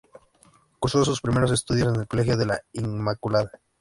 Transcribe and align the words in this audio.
Cursó 0.79 1.05
sus 1.05 1.21
primeros 1.21 1.51
estudios 1.51 1.93
en 1.93 2.01
el 2.01 2.07
colegio 2.07 2.35
de 2.35 2.47
la 2.47 2.59
Inmaculada. 2.73 3.51